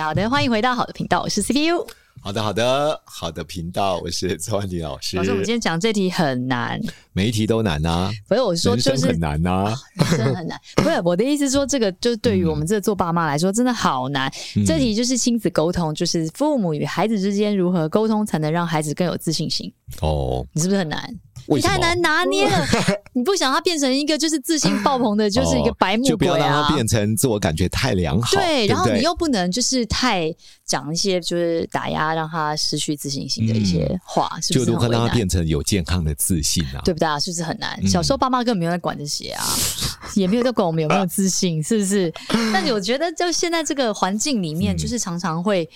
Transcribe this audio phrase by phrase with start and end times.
[0.00, 0.04] 的。
[0.04, 1.86] 好的，欢迎回到好的频道，我是 CPU。
[2.22, 5.16] 好的，好的，好的频道，我是周安迪老师。
[5.16, 6.80] 老师，我们今天讲这题很难，
[7.12, 8.10] 每一题都难啊。
[8.28, 9.74] 不是我说，就是很难啊，
[10.10, 10.58] 真的很难。
[10.76, 14.30] 不是我的意思，说这个就是对于我们这个做爸妈来说，真的好难。
[14.56, 19.72] 嗯、这题就是亲子沟通，就是父母与孩子之间如何沟通，才能让孩子更有自信心。
[20.00, 21.14] 哦，你是不是很难？
[21.56, 22.66] 你太难拿捏了，
[23.12, 26.10] 你不想他变成一个就是自信爆棚的，就是一个白目鬼啊！
[26.10, 28.36] 就不要让他变成自我感觉太良好。
[28.36, 30.32] 对，然后你又不能就是太
[30.64, 34.66] 讲一些就是打压让他失去自信心的一些话，是不是？
[34.66, 36.80] 就如何让他变成有健康的自信啊？
[36.84, 37.18] 对不对啊？
[37.18, 37.84] 是不是很难？
[37.86, 39.44] 小时候爸妈根本没有在管这些啊，
[40.14, 42.12] 也没有在管我们有没有自信，是不是？
[42.52, 45.68] 但我觉得就现在这个环境里面，就是常常会。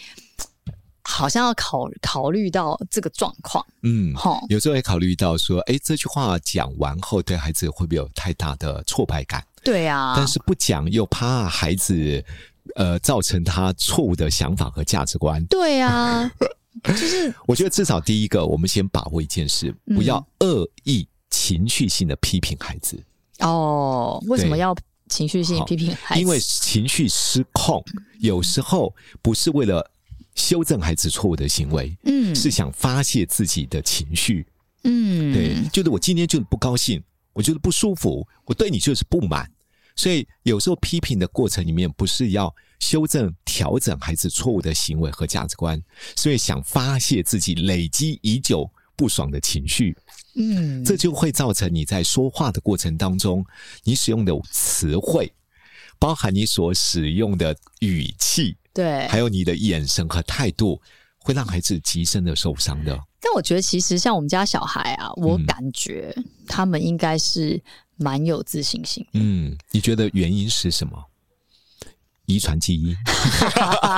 [1.06, 9.44] 好像要考考虑到这个状况，嗯，齁有时候也考虑到说，哎，这句话讲完后，对孩子会不会有太大的挫败感？
[9.62, 12.24] 对啊，但是不讲又怕孩子，
[12.74, 15.44] 呃，造成他错误的想法和价值观。
[15.46, 16.30] 对啊，
[16.82, 22.98] 就是我觉得至少第一个，我们先把握一件事，不要恶意情绪性的批评孩子。
[23.40, 24.74] 哦，为什么要
[25.08, 26.20] 情绪性批评孩子？
[26.22, 27.84] 因为情绪失控，
[28.20, 29.90] 有时候不是为了。
[30.34, 34.46] 修正孩子错误的行为，嗯，是想发泄自己的情绪，
[34.82, 37.02] 嗯，对，就是我今天就是不高兴，
[37.32, 39.50] 我觉得不舒服，我对你就是不满，
[39.96, 45.80] 所以有时候批评的过程里面，不是要修正、调整孩子错误的行为和价值观，
[46.16, 49.96] 所以想发泄自己累积已久不爽的情绪，
[50.34, 53.46] 嗯，这就会造成你在说话的过程当中，
[53.84, 55.32] 你使用的词汇，
[55.98, 58.56] 包含你所使用的语气。
[58.74, 60.82] 对，还有你的眼神和态度，
[61.18, 62.98] 会让孩子极深的受伤的。
[63.20, 66.14] 但我觉得，其实像我们家小孩啊，我感觉
[66.46, 67.62] 他们应该是
[67.96, 69.10] 蛮有自信心的。
[69.14, 71.02] 嗯，你觉得原因是什么？
[72.26, 72.94] 遗传基因？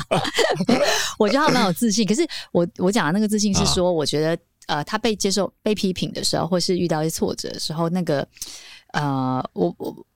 [1.19, 2.06] 我觉得他蛮有自信。
[2.06, 8.28] 可是我我讲的那个自信是说，我觉得呃，他被接受、被批评的时候，或是遇到一些挫折的时候，那个
[8.92, 10.06] 呃，我我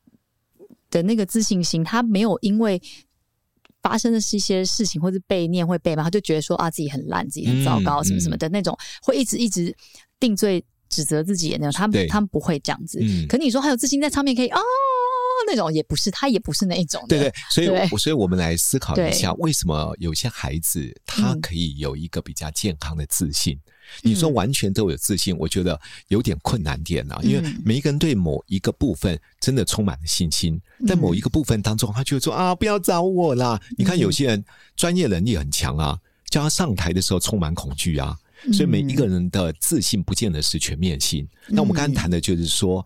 [0.91, 2.81] 的那个自信心，他没有因为。
[3.83, 9.75] 发生的是一些事情，或者被念会被骂，他就觉得说啊，自己很烂，自己很糟糕，什么什么的那种，会一直一直
[10.19, 11.73] 定罪指责自己的那种。
[11.73, 13.01] 他们他们不会这样子。
[13.29, 14.61] 可你说还有自信在上面可以啊，
[15.47, 17.03] 那种也不是，他也不是那一种。
[17.09, 23.59] 对对，所以所以我们来思考一下，为什么有些孩子他可以有一个比较健康的自信？
[24.03, 25.79] 你说完全都有自信，我觉得
[26.09, 33.61] 有点困难点啊，因为每一个人对某一个部分真的充满了信心，在某一个部分当中，他就会说啊，不要找我啦。
[33.77, 34.45] 你看有些人
[34.77, 35.99] 专业能力很强啊，
[36.29, 38.17] 叫他上台的时候充满恐惧啊，
[38.53, 41.27] 所以每一个人的自信不见得是全面性。
[41.49, 42.85] 那我们刚才谈的就是说，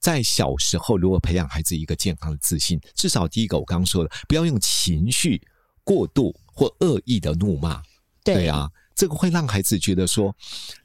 [0.00, 5.40] 在小时候如果培养孩子一个健康的自信，至少第一个我刚刚说的，不要用情绪
[5.82, 7.82] 过度或恶意的怒骂，
[8.22, 8.70] 对啊。
[8.94, 10.34] 这个会让孩子觉得说，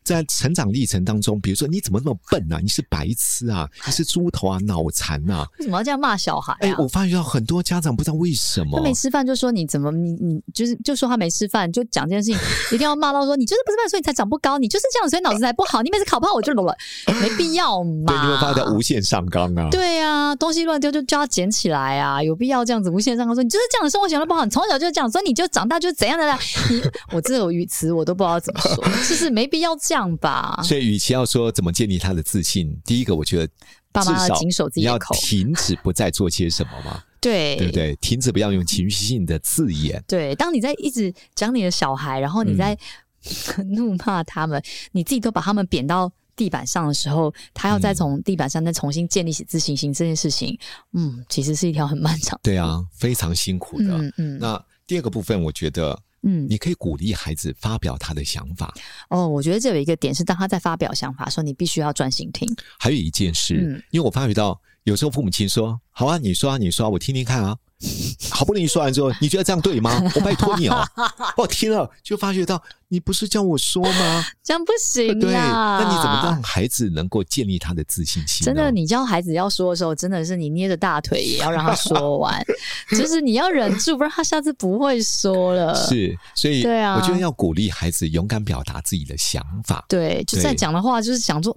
[0.04, 2.60] 在成长历程当中，比如说你怎么那么笨啊？
[2.62, 3.70] 你是白痴啊？
[3.86, 4.58] 你是猪头啊？
[4.66, 5.48] 脑残啊？
[5.60, 6.58] 为什么要这样骂小孩啊？
[6.62, 12.40] 哎，我发觉到很多家长不知道为什么，他没吃饭就说你怎么你你就是就说他没吃饭，就讲这件事情
[12.76, 15.82] 一定要骂到说你就是不吃饭，所以你才长不高，你就是这样，所以脑子才不好。
[15.82, 16.76] 你每次考不好我就懂了，
[17.22, 18.06] 没必要嘛。
[18.08, 19.70] 对，你会发现无限上纲啊。
[19.70, 26.40] 对啊，东西乱丢就叫他捡起来啊，有必要这样子无限上纲说你就是这样的生活习惯不好，你从小就是这样，所以你就长大就是怎样的啦。
[26.72, 26.82] 你
[27.14, 30.60] 我这有语词我都不知道怎么说， 就是没必要这样吧。
[30.64, 33.54] 所以，与其要说怎么建立他的自信，第一个，我觉得
[33.92, 37.04] 爸妈要谨守自己的口，要停止不再做些什么嘛。
[37.22, 37.96] 对，对不对？
[37.98, 40.02] 停止不要用情绪性的字眼。
[40.08, 42.78] 对，当你在一直讲你的小孩，然后你在
[43.76, 44.64] 怒骂他们，嗯、
[44.94, 50.58] 你自己都把他们贬到地板上的时候，他要再从地板上再重新建立起自信心，这件事情，
[50.94, 52.40] 嗯，其实是一条很漫长的。
[52.44, 53.98] 对啊，非常辛苦的。
[53.98, 54.38] 嗯嗯。
[54.40, 58.74] 那第二个部分，我觉得，嗯，你可以鼓励孩子发表他的想法。
[59.10, 62.48] 哦，我觉得这有一个点是，当他在发表想法的时候，你必须要专心听。
[62.78, 67.58] 还有一件事，嗯，因为我发觉到，有时候父母亲说：“好啊，你说啊，你说啊，我听听看啊。”
[68.30, 70.02] 好不容易说完之后，你觉得这样对吗？
[70.16, 70.86] 我拜托你哦。
[71.38, 74.26] 我听了就发觉到，你不是叫我说吗？
[74.44, 75.18] 这样不行。
[75.20, 78.46] 对，那你怎么让孩子能够建立他的自信心？
[78.46, 82.44] 真的，你教孩子要说的时候，真的是你捏着大腿也要让他说完，
[82.92, 85.74] 就是你要忍住，不然他下次不会说了。
[85.88, 89.86] 是，所以对啊，我觉得要鼓励孩子勇敢表达自己的想法。
[89.88, 91.56] 对，就在讲的话，就是想做。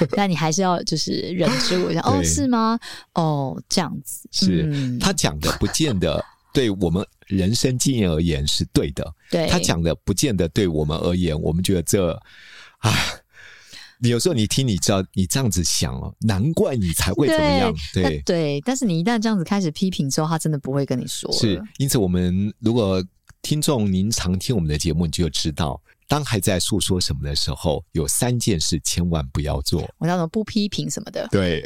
[0.12, 2.78] 但你还是要就是忍住一下哦，是吗？
[3.14, 9.14] 哦，这样子是、嗯、他讲的，不见得对我们人生经验而言是对的。
[9.30, 12.12] 对，他讲的，不见得对我们而言，我们觉得这
[12.78, 12.92] 啊，
[13.98, 17.74] 你有时候你听，你知道，你这样子想哦，难怪你才会怎么样。
[17.92, 21.30] 对对，对，但是你一旦这样子开始批评之后，他真的不会跟你说。
[21.32, 23.02] 是，因此我们如果
[23.42, 25.80] 听众您常听我们的节目，你就知道。
[26.06, 29.88] 当还在诉说什么的时候，有三件事千万不要做。
[29.98, 31.26] 我叫做不批评什么的。
[31.30, 31.62] 对，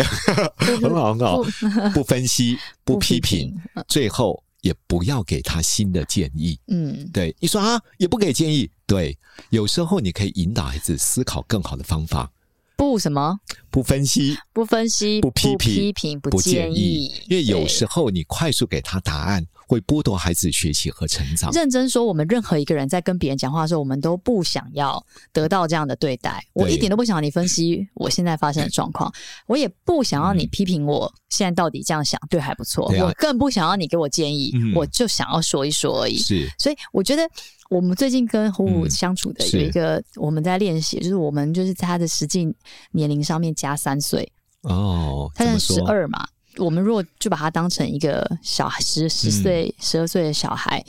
[0.57, 1.43] 很 好很好。
[1.95, 3.55] 不分析，不批评，
[3.89, 6.59] 最后也不要给他新的建议。
[6.69, 8.71] 嗯，对，你说啊，也不给建议。
[8.87, 9.17] 对，
[9.51, 12.31] 有时候你可以引导孩子思考更好的方法。
[12.79, 13.41] 不什么？
[13.71, 17.13] 不分析，不分析，不批评，不批评，不建议。
[17.29, 21.51] 因为有时候你快速给他答案，会剥夺孩子学习和成长。
[21.51, 26.41] 认真说，我们任何一个人在跟别人讲话的时候，我们都不想要得到这样的对待。
[26.53, 29.13] 我一点都不想要你分析我现在发生的状况，
[29.49, 32.87] 我也不想要你批评我现在到底这样想对还不错。
[32.97, 36.17] 我更不想要你给我建议，我就想要说一说而已。
[36.17, 37.29] 是，所以我觉得。
[37.69, 42.53] 我们最近跟虎虎相处的有一个，我们在练习，就是我们就是在他的实际
[42.93, 44.31] 年龄上面加三岁
[44.63, 46.27] 哦，他才十二嘛，
[46.57, 50.85] 我们如果就把他当成一个小孩十十岁、十二岁的小孩。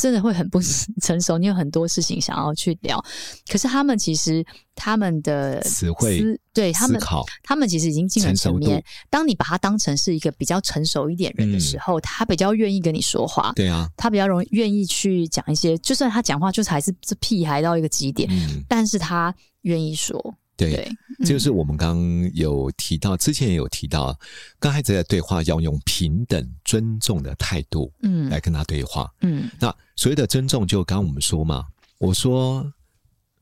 [0.00, 0.58] 真的会很不
[1.02, 2.98] 成熟，你有很多事情想要去聊，
[3.50, 4.42] 可是他们其实
[4.74, 6.22] 他们的词汇，
[6.54, 6.98] 对他们，
[7.42, 8.82] 他们其实已经进了层面。
[9.10, 13.52] 当你把他当成是一个比较成熟一点人的时候，嗯、他比较愿意跟你说话。
[13.54, 20.34] 对啊，他比较容易愿意去讲一些，就算他讲话就是还是这屁孩到一个极点，嗯、但是他愿意说。
[20.60, 24.18] 对，对这就是我们刚刚有提到，嗯、之前也有提到，
[24.58, 29.50] 跟孩子的对话要用平等、尊重的态度，嗯，来跟他对话，嗯。
[29.58, 31.64] 那所谓的尊重，就刚刚我们说嘛，
[31.98, 32.64] 我说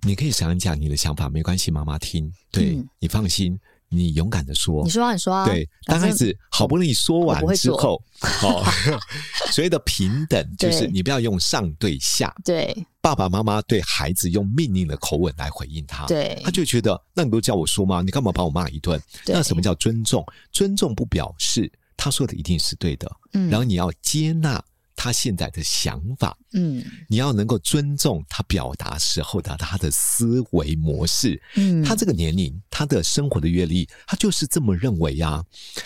[0.03, 3.59] 你可以想一讲你的想法，没关系，妈妈听，对、嗯、你放心。
[3.91, 5.47] 你勇敢的说，你说啊，你说啊。
[5.47, 7.95] 对，当孩子好不容易说完之后，
[8.43, 8.63] 哦，
[9.51, 18.03] 所谓的平等就是你不要用上对下，对，爸爸妈妈对孩子用命令的口吻来回应他，对，他就觉得那你不是叫我说吗？
[18.03, 19.01] 你干嘛把我骂一顿？
[19.27, 20.25] 那什么叫尊重？
[20.53, 24.63] 尊重不表示他说的一定是对的，嗯，然后你要接纳。
[25.01, 35.41] 他现在的想法，嗯，你要能够尊重他表达时候的他的思维模式，嗯，他这个年龄，他的生活的阅历，他就是这么认为呀。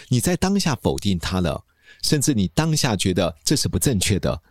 [0.08, 1.62] 你在当下否定他了，
[2.02, 4.42] 甚至你当下觉得这是不正确的，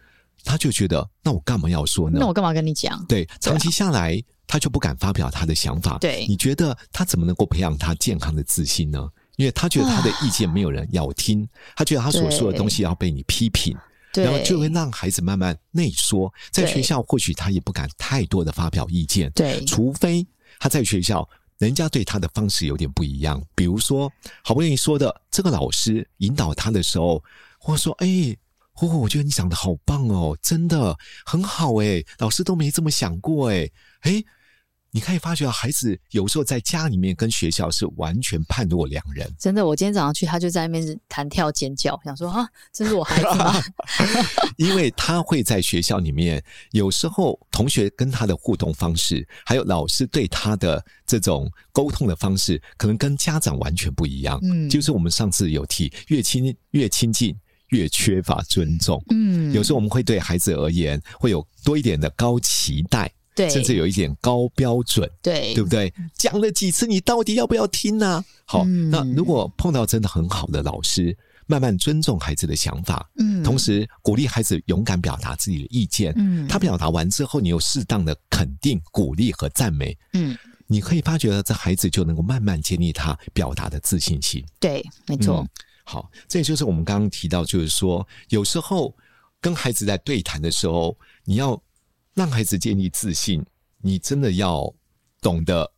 [0.43, 2.17] 他就觉得那我干嘛要说呢？
[2.19, 3.03] 那我干嘛跟你讲？
[3.07, 5.97] 对，长期下来，他就不敢发表他的想法。
[5.99, 9.09] 对，你觉得他怎么能够培养他健康的自信呢？
[9.37, 13.75] 因为他觉得他的意见没有人要听，他觉得他所说的东西要被你批评。
[14.13, 20.27] 然后就会让孩子慢慢内缩，在学校或许他也不敢太多的发表意见，对，除非
[20.59, 21.25] 他在学校
[21.59, 24.11] 人家对他的方式有点不一样，比如说
[24.43, 27.23] 好不容易说的这个老师引导他的时候，
[27.57, 28.40] 或者说哎，虎
[28.87, 33.69] 虎，我觉得你讲的好棒哦，真的很好哎，老师都没这么想过哎，
[34.01, 34.23] 哎。
[34.93, 39.33] 你可以发觉到，孩子有时候在家里面跟学校是完全判若两人。
[39.39, 43.53] 真的，我今天早上去，他就在那边弹跳尖叫，想说啊，这是我孩子吗？
[44.59, 54.37] 因为他会在学校里面，有时候同学跟他的互动方式，还有老师对他的这种沟通的方式，可能跟家长完全不一样。
[54.43, 57.33] 嗯，就是我们上次有提，越亲越亲近，
[57.71, 59.03] 越缺乏尊重。
[59.09, 63.11] 嗯，有时候我们会对孩子而言，会有多一点的高期待。
[63.33, 65.91] 对，甚至有一点高标准，对，对不对？
[66.15, 68.25] 讲了几次，你到底要不要听呢、啊？
[68.43, 80.37] 好，嗯、那如果碰到真的很好的老师，慢慢尊重孩子的想法，嗯，同时鼓励孩子勇敢表达自己的意见，嗯，他表达完之后，你有适当的肯定、鼓励和赞美，嗯，
[80.67, 84.43] 你可以发觉这孩子就能够慢慢建立他表达的自信心。
[84.59, 85.37] 对，没错。
[85.37, 85.49] 嗯、
[85.83, 88.95] 好，这也就是我们刚刚提到，就是说，有时候
[89.39, 91.61] 跟孩子在对谈的时候，你要。
[92.13, 93.41] 让孩子建立自信，
[93.81, 94.69] 你真的要
[95.21, 95.71] 懂得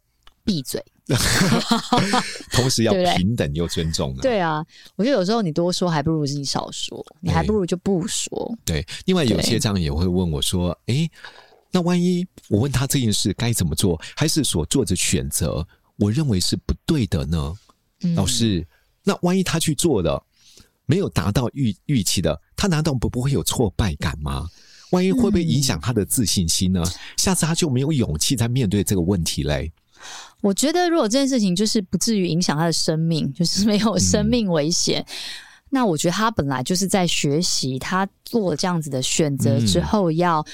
[0.44, 0.84] 闭嘴。
[2.54, 4.24] 同时要平等又尊重的。
[4.24, 8.58] 对啊，我觉得有时候你多说，还不如是你少说，你还不如就不说。
[8.66, 11.08] 对，另外有些家长也会问我说：“哎，
[11.70, 15.66] 那万一我问他这件事该怎么做，还是所做的选择，
[15.98, 17.56] 我认为是不对的呢？”
[18.02, 18.66] 嗯、老师，
[19.04, 20.24] 那万一他去做了，
[20.86, 24.48] 没有达到预预期的，他难道不不会有挫败感吗？
[24.92, 26.84] 万一会不会影响他的自信心呢？
[26.86, 29.72] 嗯、下次他就没有勇气再面对这个问题嘞？
[30.42, 35.14] 我觉得，如果这件事情就是不至于影响他的生命，就是没有生命危险，嗯、
[35.70, 40.46] 那我觉得他本来就是在学习，他做了这样子的选择之后，要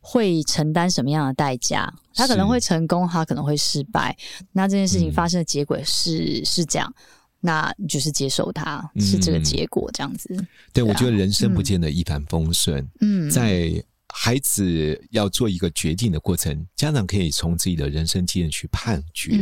[0.00, 1.92] 会承担什么样的代价？
[1.92, 4.16] 嗯、他可能会成功，他可能会失败。
[4.52, 6.94] 那这件事情发生的结果是、嗯、是这样，
[7.42, 10.34] 那就是接受它是这个结果，这样子。
[10.38, 12.88] 嗯、对，我觉得人生不见得一帆风顺。
[13.00, 13.84] 嗯，在。
[14.14, 19.32] 孩子要做一个决定的过程，家长可以从自己的人生经验去判决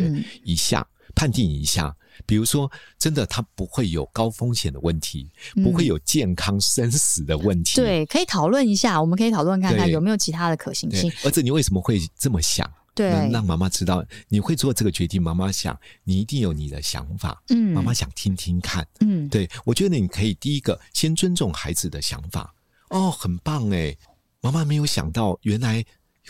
[0.44, 1.92] 一下、嗯、判定一下。
[2.24, 7.80] 比如说，真的他不会有高风险的问题，嗯、不会有健康生死的问题。
[7.80, 11.10] 对，可以讨论一下，我们可以讨论看看有没有其他的可行性。
[11.24, 12.64] 儿子，你为什么会这么想？
[12.94, 15.22] 对，能让妈妈知道你会做这个决定。
[15.22, 17.42] 妈妈想，你一定有你的想法。
[17.48, 18.86] 嗯，妈妈想听听看。
[19.00, 22.54] 嗯，对，我觉得你可以第一个先尊重孩子的想法。
[22.90, 23.96] 哦，很棒哎。
[24.42, 25.84] 妈妈没有想到，原来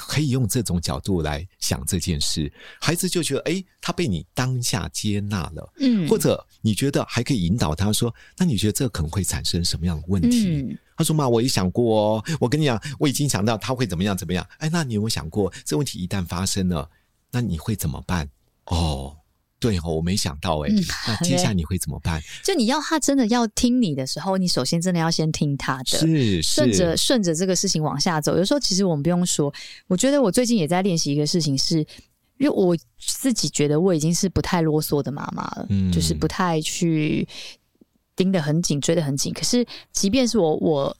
[0.06, 10.46] 可以用这种角度来想这件事，孩子就觉得，诶，他被你当下接纳了，嗯，或者你觉得还可以引导他说，那你觉得这可能会产生什么样的问题？
[10.46, 16.88] 嗯、他说妈，我也想过哦，我跟你讲，我已经想到他会怎么样怎么样，哎，那你有没有想过，这问题一旦发生了，
[17.30, 18.28] 那你会怎么办？
[18.64, 19.16] 哦。
[19.60, 22.20] 对哦，我没想到哎，嗯、那 接下来你会怎么办？
[22.42, 28.36] 就你要他真的要听你的时候，你首先真的要先听他的，是顺着顺着这个事情往下走。
[28.36, 29.52] 有时候其实我们不用说，
[29.86, 31.78] 我觉得我最近也在练习一个事情是，是
[32.38, 37.28] 因为我自己觉得我已经是不太啰嗦的妈妈了，嗯，就是不太去
[38.16, 39.32] 盯得很紧、追得很紧。
[39.32, 40.96] 可是即便是我我。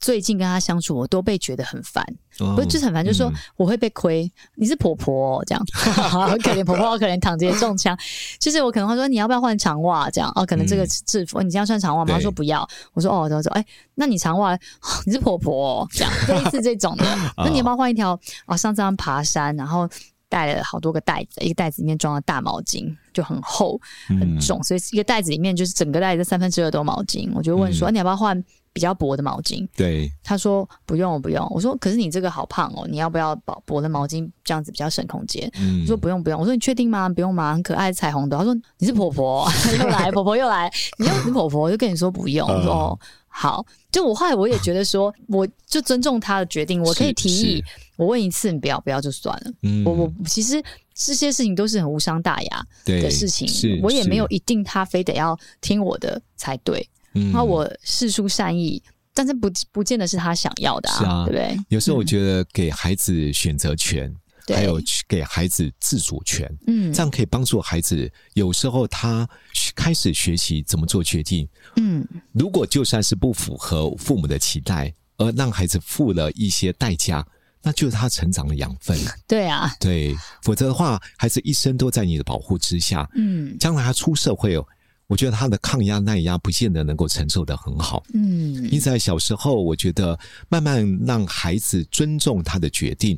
[0.00, 4.24] 最近跟他相处，我都被觉得很烦，哦、不是就是很烦，就是说我会被亏。
[4.24, 5.64] 嗯、你是婆婆、哦、这样，
[5.94, 7.96] 好可怜，婆婆好可怜，躺着也中枪。
[8.40, 10.10] 就是我可能会说，你要不要换长袜？
[10.10, 12.14] 这样哦，可能这个制服、嗯、你这样穿长袜吗？
[12.14, 12.66] 他说不要。
[12.92, 13.64] 我说哦，他说哎，
[13.94, 14.58] 那你长袜，
[15.06, 17.04] 你是婆婆、哦、这样，类似这种的。
[17.36, 18.18] 那你要不要换一条？
[18.46, 19.88] 哦，上次他们爬山，然后
[20.28, 27.30] 带了好多个袋子，一个袋子里面装了大毛巾，就很厚很重，嗯、所以一个袋子里面就是整个袋子三分之二都毛巾。
[27.34, 28.42] 我就问说，嗯、你要不要换？
[28.74, 35.48] 比较薄的毛巾，对，他说不用不用，我说可是你这个好胖哦，你要不要薄薄的毛巾这样子比较省空间？
[35.60, 37.08] 嗯，我说不用不用，我说你确定吗？
[37.08, 37.54] 不用吗？
[37.54, 47.64] 很可爱彩虹的，他说你是婆婆 又来，婆婆又来，你又是婆婆，我就跟你说不用，我说哦好，就我后来我也觉得说，我就尊重他的决定，我可以提议，
[47.96, 50.60] 我问一次你不要不要就算了，嗯，我我其实
[50.94, 56.88] 这些事情都是很无伤大雅的事情，我也没有一定他非得要听我的才对。
[57.14, 61.64] 嗯，那我事出善意，但是不不见得是他想要的啊，是啊，对不对？
[61.68, 64.12] 有时候我觉得给孩子选择权，
[64.48, 68.10] 嗯、还有给孩子自主权，嗯，这样可以帮助孩子。
[68.34, 69.28] 有时候他
[69.74, 77.24] 开始学习怎么做决定，嗯，如果就算是不符合父母的期待，而让孩子付了一些代价，
[77.62, 78.98] 那就是他成长的养分。
[79.28, 84.66] 对啊，对，否则的话，孩子一生都在你的保护之下，嗯，将来他出社会哦。
[85.14, 90.18] 我觉得他的抗压耐压不见得能够承受的很好，嗯，因此在小时候，我觉得
[90.48, 93.16] 慢慢让孩子尊重他的决定，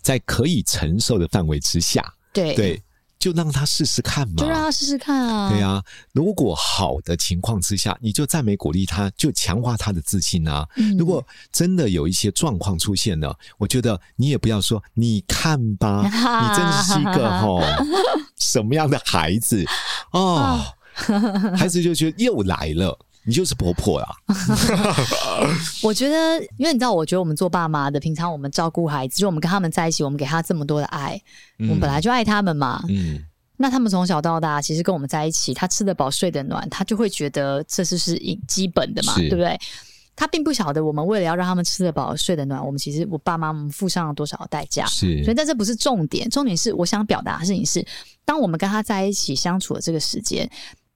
[0.00, 2.54] 在可以承受的范围之下，对。
[2.54, 2.82] 对，
[3.18, 10.66] 就让他试试看嘛，就让他试试看啊，对啊，如果好的情况之下，你就赞美鼓励他，就强化他的自信啊。
[10.76, 17.60] 嗯，如果真的有一些状况出现了，我觉得你也不要说，你看吧，你真是一个吼
[18.40, 19.62] 什么样的孩子。
[20.12, 20.64] 哦，
[21.56, 24.08] 孩子就觉得又来了，你就是婆婆啊。
[25.82, 31.20] 我觉得，因为你知道，我觉得我们做爸妈的，平常我们照顾孩子，就我们跟他们在一起，我们给他这么多的爱，
[31.58, 32.82] 嗯、我们本来就爱他们嘛。
[32.88, 33.22] 嗯，
[33.56, 39.58] 那他们从小到大，其实跟我们在一起，他吃得饱，睡得暖，他就会觉得这是是基本的嘛，对不对？
[40.16, 44.84] 他并不晓得，我们为了要让他们吃得饱、睡得暖，我们其实我爸妈我们付上了多少的代价。
[44.86, 47.86] 是，所以但这不是重点，重点是我想表达的事情是，
[48.24, 50.50] 当我们跟他在一起相处的这个时间。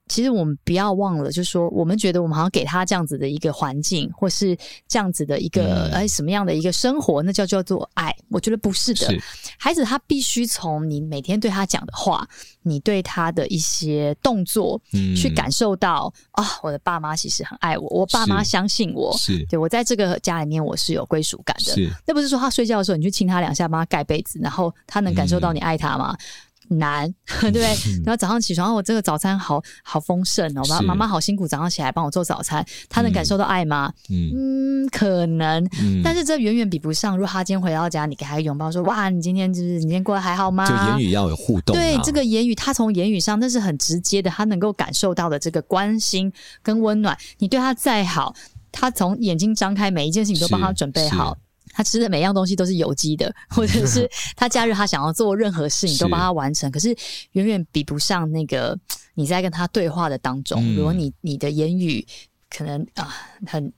[0.09, 4.55] 其实我们不要忘了，就是说，我们觉得我们好像给他这样子的一个环境，或是
[4.87, 8.13] 这样子的一个哎什么样的一个生活，那叫叫做爱。
[8.29, 9.21] 我觉得不是的，是
[9.57, 12.27] 孩子他必须从你每天对他讲的话，
[12.63, 21.73] 你对他的一些动作，嗯，去感受到啊，我的爸妈其实很爱我，我爸妈相信我，是对我在这个家里面我是有归属感的。
[22.05, 26.13] 那不是说他睡觉的时候你去亲他两下，帮他盖被子，然后他能感受到你爱他吗？
[26.19, 26.25] 嗯
[26.69, 27.67] 难， 对不对？
[28.05, 33.91] 然后早上起床，我这个早餐好好丰盛哦，妈妈妈好辛苦，早上起来帮我做早餐，他能感受到爱吗？
[34.09, 40.67] 嗯，嗯可能，嗯、但是这远远比不上，如果他今天回到家，你给他个拥抱，说哇，你今天就是你今天过得还好吗？
[40.67, 47.17] 就言语要有互动、啊，对这个言语，他从言语上那是很直接的，他能够感受到的这个关心跟温暖。
[47.39, 48.35] 你对他再好，
[48.71, 51.37] 他从眼睛张开，每一件事情都帮他准备好。
[51.73, 56.69] 他吃的每样东西都是有机的，或者是 他假日他想要做任何事，你都帮他完成。
[56.69, 56.95] 是，可是
[57.33, 58.79] 远远比不上那个
[59.15, 62.05] 你在跟他对话的当中，嗯、如果你你的言语
[62.49, 63.13] 可能啊
[63.45, 63.73] 很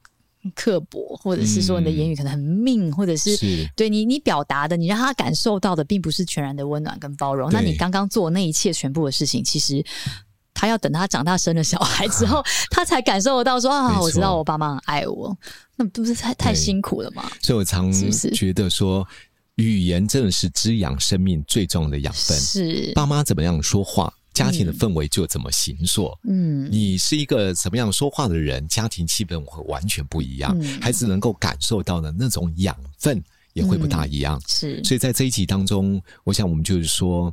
[0.54, 7.50] 刻薄，或者是说你的言语可能很命，嗯、或者是，是对你你表达的，你让他感受到的并不是全然的温暖跟包容。
[7.52, 9.84] 那你刚刚做那一切全部的事情，其实。
[10.56, 15.38] 他要等他长大生了小孩之后， 他才感受得到说啊，我知道我爸妈很爱我，
[15.76, 17.30] 那不是太太辛苦了吗？
[17.42, 17.92] 所以我常
[18.34, 19.06] 觉得说，
[19.56, 22.36] 语言真的是滋养生命最重要的养分。
[22.40, 26.18] 是爸妈怎么样说话，家庭的氛围就怎么形塑。
[26.24, 30.58] 嗯，你是一个什么样说话的人，家庭气氛会完全不一样。
[30.82, 33.22] 孩子能够感受到的那种养分
[33.52, 34.42] 也会不大一样。
[34.48, 37.32] 是，所以在这一集当中，我想我们就是说。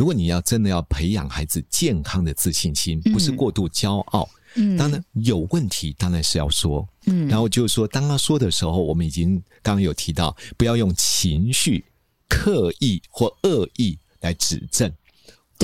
[0.00, 11.84] 如果你要真的要培养孩子健康的自信心，不是过度骄傲，嗯，当然有问题，当然是要说，嗯，然后就是说，当他说的时候，我们已经刚刚有提到，不要用情绪、
[12.30, 14.90] 刻意或恶意来指正，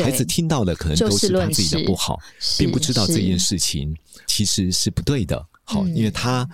[0.04, 2.20] 孩子听到的可能都是他自己的不好，
[2.58, 6.46] 并不知道这件事情其实是不对的，好，因为他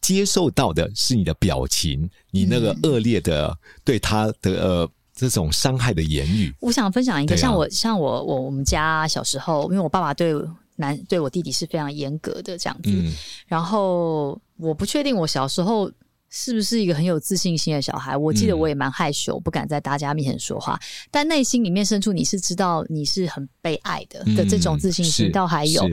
[0.00, 4.90] 接受到的是你的表情，你那个恶劣的对他的呃。
[5.16, 10.34] 这种伤害的言语，我想分享一个，像我，像我，我我们家小时候，因为我爸爸对
[10.76, 13.10] 男对我弟弟是非常严格的这样子，嗯、
[13.46, 15.90] 然后我不确定我小时候
[16.28, 18.14] 是不是一个很有自信心的小孩。
[18.14, 20.78] 我记得我也蛮害羞，嗯、不敢在大家面前说话，
[21.10, 25.88] 但内心里面深处你是知道你是很被爱的、嗯、的这种自信心，倒还有。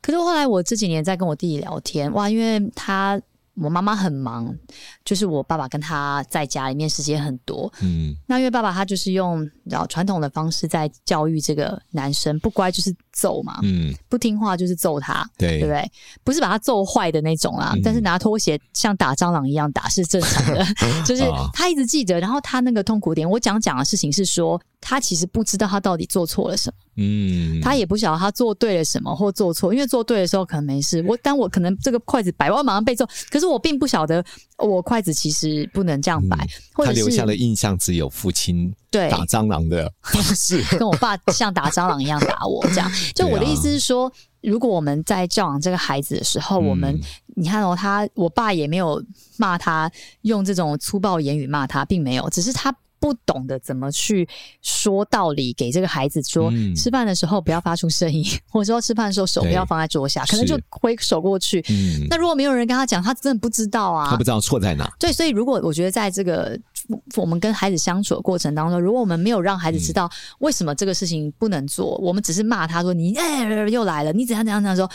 [0.00, 3.20] 可是后来我这几年在跟我弟弟聊天，哇，因为他。
[3.54, 4.56] 我妈妈很忙，
[5.04, 7.72] 就是我爸爸跟他在家里面时间很多。
[7.82, 15.90] 嗯，那因为爸爸他就是用然后传统的方式在教育这个男生，不乖就是揍嘛，嗯，不听话就是揍他，对，对不对？
[16.24, 20.64] 不是把他揍坏的那种啦，嗯、但是拿拖鞋像打蟑螂一样打是正常的，
[21.06, 21.22] 就是
[21.52, 22.18] 他一直记得。
[22.20, 26.76] 然后他那个痛苦点，我讲讲的事情是说，他其实不知道他到底做错了什么。
[26.96, 31.02] 嗯，他也不晓得他做对了什么或做错，因为做对的时候可能没事。
[31.08, 34.24] 我当我可能这个筷子摆，我马上被揍，可是我并不晓得
[34.58, 36.36] 我筷子其实不能这样摆。
[36.36, 42.90] 嗯、或者他留下的印象只有父亲对打蟑螂的方式， 跟我爸像打蟑螂一样打我这样。
[43.14, 44.12] 就我的意思是说，啊、
[44.42, 47.00] 如果我们在教养这个孩子的时候，我们、嗯、
[47.36, 49.02] 你看哦，他我爸也没有
[49.36, 49.90] 骂他，
[50.22, 52.72] 用这种粗暴言语骂他，并没有，只是他。
[53.02, 54.28] 不懂得怎么去
[54.62, 61.58] 说道理给这个孩子说，嗯、吃饭的时候不要发出声音， 或者说吃饭的时候手不要放在桌下，可能就挥手过去。
[61.68, 64.88] 嗯、那如果没有人跟他讲，他真的不知道啊，他不知道错在哪。
[65.00, 66.56] 对，所以如果我觉得在这个
[67.16, 74.88] 我们跟孩子相处的过程当中，如果我们没有让孩子知道为什么这个事情不能做，嗯、我们只是骂他说你哎又来了，你怎样怎样怎样说，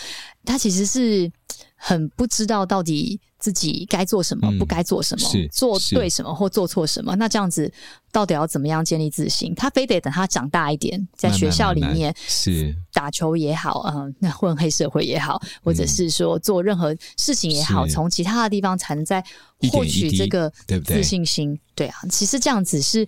[0.46, 1.30] 他其实是
[1.78, 3.22] 很不知道到底。
[3.40, 7.72] 自己该做什么，不该做什么，嗯、做对什么或做错什么，那这样子
[8.12, 9.54] 到底要怎么样建立自信？
[9.54, 19.24] 他非得等他长大一点，在学校里面是打球也好，嗯，那混黑社会也好，或者是说做任何事情也好，从、嗯、其他的地方才能再
[19.72, 20.52] 获取这个
[20.84, 21.54] 自信心。
[21.76, 23.08] 对，对，对啊，其实这样子是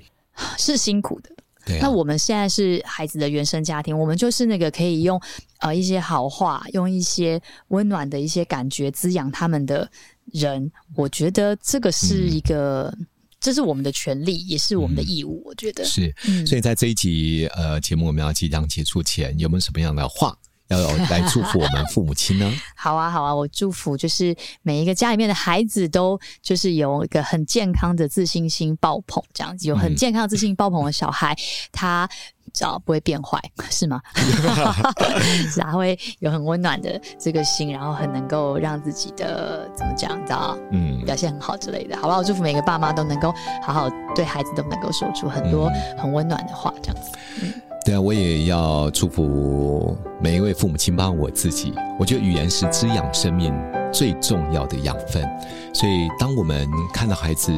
[0.60, 1.32] 是辛苦的。
[1.70, 5.22] 对啊、那我们现在是孩子的原生家庭，我们就是那个可以用
[5.60, 9.90] 呃一些好话，用一些温暖的一些感觉滋养他们的。
[10.32, 13.08] 人，我觉得这个是一个，嗯、
[13.40, 15.42] 这是我们的权利，也是我们的义务。
[15.44, 16.14] 嗯、我觉得是，
[16.46, 20.38] 所以在这一集呃节目我们要即将结束前，有没有什么样的话
[20.78, 22.52] 要来祝福我们父母亲呢？
[22.76, 31.36] 好啊，好啊，我祝福就是每一个家里面的孩子都就是有一个很健康的自信心爆棚，这样子有很健康自信爆棚的小孩，
[31.72, 32.10] 他。
[32.54, 34.02] 只要不会变坏， 是吗？
[35.52, 42.20] 是啊，会有很温暖的这个心，然后很能够让自己的怎么讲，你知道嗯，表现很好之类的，好不好？
[42.20, 47.12] 我祝福每个爸妈都能够好好对孩子，都能够说出很多很温暖的话，这样子。
[47.42, 47.54] 嗯，
[47.86, 51.74] 对啊，我也要祝福每一位父母亲，包括我自己。
[52.00, 53.54] 我觉得语言是滋养生命
[53.92, 55.28] 最重要的养分，
[55.74, 57.52] 所以当我们看到孩子，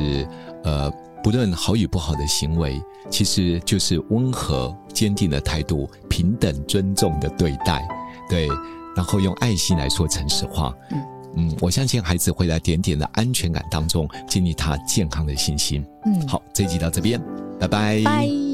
[0.64, 0.92] 呃。
[1.24, 7.88] 不论好与不好的行为，其实就是温和坚定的态度，平等尊重的对待，
[8.30, 8.48] 对，
[8.96, 10.74] 然后用爱心来说诚实话。
[10.92, 11.02] 嗯
[11.34, 15.86] 嗯，我相信孩子会在点点的安全感当中建立他健康的信心。
[16.06, 17.22] 嗯，好，这一集到这边，
[17.58, 18.02] 拜拜。
[18.04, 18.51] 拜。